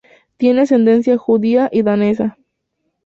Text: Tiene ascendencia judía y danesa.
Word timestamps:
Tiene 0.37 0.61
ascendencia 0.61 1.15
judía 1.19 1.69
y 1.71 1.83
danesa. 1.83 2.39